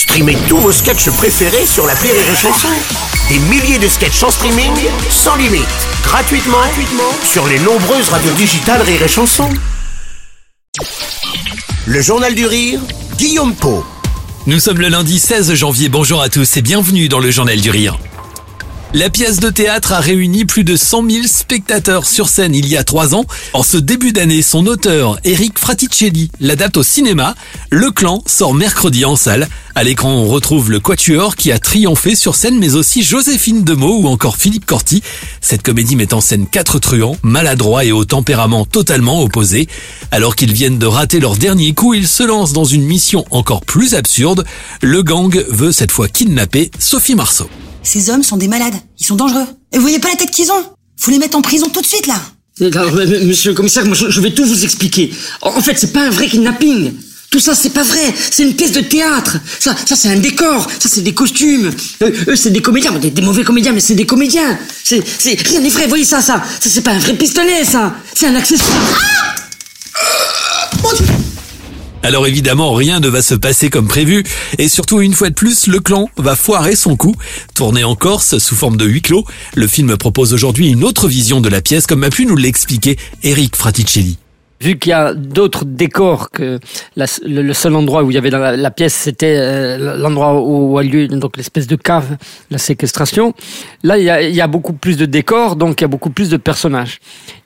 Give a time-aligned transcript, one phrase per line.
[0.00, 2.68] Streamez tous vos sketchs préférés sur la Rire et Chanson.
[3.28, 4.72] Des milliers de sketchs en streaming,
[5.10, 5.66] sans limite,
[6.02, 9.50] gratuitement, gratuitement sur les nombreuses radios digitales Rire et Chanson.
[11.84, 12.80] Le Journal du Rire,
[13.18, 13.84] Guillaume Po.
[14.46, 17.68] Nous sommes le lundi 16 janvier, bonjour à tous et bienvenue dans le Journal du
[17.68, 17.98] Rire.
[18.92, 22.76] La pièce de théâtre a réuni plus de 100 000 spectateurs sur scène il y
[22.76, 23.24] a trois ans.
[23.52, 27.36] En ce début d'année, son auteur, Eric Fraticelli, l'adapte au cinéma.
[27.70, 29.48] Le Clan sort mercredi en salle.
[29.76, 34.00] À l'écran, on retrouve le Quatuor qui a triomphé sur scène, mais aussi Joséphine Demeaux
[34.00, 35.04] ou encore Philippe Corti.
[35.40, 39.68] Cette comédie met en scène quatre truands, maladroits et au tempérament totalement opposé.
[40.10, 43.60] Alors qu'ils viennent de rater leur dernier coup, ils se lancent dans une mission encore
[43.60, 44.44] plus absurde.
[44.82, 47.48] Le gang veut cette fois kidnapper Sophie Marceau.
[47.82, 48.74] Ces hommes sont des malades.
[48.98, 49.46] Ils sont dangereux.
[49.72, 50.64] Et vous voyez pas la tête qu'ils ont?
[50.96, 52.20] Faut les mettre en prison tout de suite, là.
[52.60, 55.12] Alors, monsieur le commissaire, moi, je vais tout vous expliquer.
[55.40, 56.92] En fait, c'est pas un vrai kidnapping.
[57.30, 58.12] Tout ça, c'est pas vrai.
[58.30, 59.38] C'est une pièce de théâtre.
[59.60, 60.68] Ça, ça, c'est un décor.
[60.80, 61.70] Ça, c'est des costumes.
[62.02, 62.92] eux, c'est des comédiens.
[62.98, 64.58] Des, des, mauvais comédiens, mais c'est des comédiens.
[64.82, 65.86] C'est, c'est, rien n'est vrai.
[65.86, 66.42] Voyez ça, ça.
[66.60, 67.94] Ça, c'est pas un vrai pistolet, ça.
[68.14, 68.76] C'est un accessoire.
[68.94, 69.29] Ah.
[72.02, 74.24] Alors évidemment, rien ne va se passer comme prévu,
[74.58, 77.14] et surtout une fois de plus, le clan va foirer son coup.
[77.54, 81.40] Tourné en Corse sous forme de huis clos, le film propose aujourd'hui une autre vision
[81.40, 84.16] de la pièce, comme a pu nous l'expliquer Eric Fraticelli
[84.60, 86.58] vu qu'il y a d'autres décors que
[86.96, 90.82] le, seul endroit où il y avait la, la pièce, c'était euh, l'endroit où a
[90.82, 92.16] lieu donc l'espèce de cave,
[92.50, 93.34] la séquestration.
[93.82, 96.36] Là, il y, a, beaucoup plus de décors, donc il y a beaucoup plus de
[96.36, 96.98] personnages.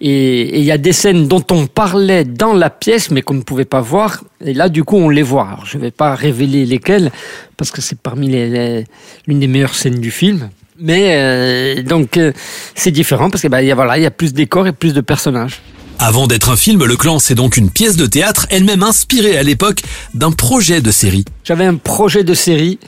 [0.00, 3.42] Et, il y a des scènes dont on parlait dans la pièce, mais qu'on ne
[3.42, 4.22] pouvait pas voir.
[4.44, 5.58] Et là, du coup, on les voit.
[5.64, 7.10] Je ne vais pas révéler lesquelles,
[7.56, 8.84] parce que c'est parmi les,
[9.26, 10.50] l'une des meilleures scènes du film.
[10.82, 12.32] Mais euh, donc euh,
[12.74, 14.72] c'est différent parce que bah, y a, voilà, il y a plus de décors et
[14.72, 15.60] plus de personnages.
[16.02, 19.42] Avant d'être un film, Le Clan, c'est donc une pièce de théâtre, elle-même inspirée à
[19.42, 19.82] l'époque
[20.14, 21.26] d'un projet de série.
[21.44, 22.78] J'avais un projet de série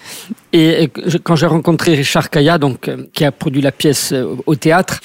[0.55, 0.89] et
[1.23, 5.01] quand j'ai rencontré Richard Kaya, donc, euh, qui a produit la pièce euh, au théâtre,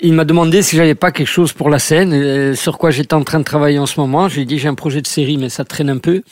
[0.00, 3.12] il m'a demandé si j'avais pas quelque chose pour la scène, euh, sur quoi j'étais
[3.12, 4.26] en train de travailler en ce moment.
[4.30, 6.22] Je lui ai dit j'ai un projet de série, mais ça traîne un peu.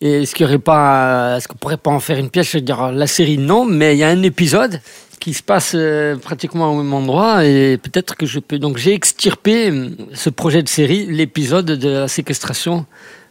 [0.00, 2.46] Est-ce qu'il y aurait pas, est-ce qu'on pourrait pas en faire une pièce?
[2.46, 4.80] Je vais dire la série non, mais il y a un épisode
[5.22, 8.58] qui se passe euh, pratiquement au même endroit et peut-être que je peux.
[8.58, 12.86] Donc j'ai extirpé euh, ce projet de série, l'épisode de la séquestration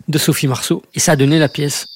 [0.08, 1.88] de Sophie Marceau et ça a donné la pièce.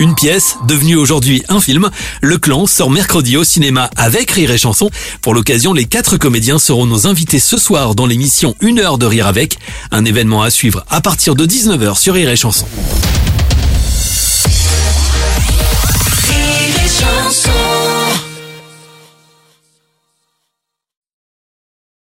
[0.00, 1.90] Une pièce devenue aujourd'hui un film.
[2.22, 4.90] Le clan sort mercredi au cinéma avec Rire et Chanson.
[5.20, 9.04] Pour l'occasion, les quatre comédiens seront nos invités ce soir dans l'émission Une heure de
[9.04, 9.58] rire avec,
[9.90, 12.66] un événement à suivre à partir de 19h sur Rire et Chanson.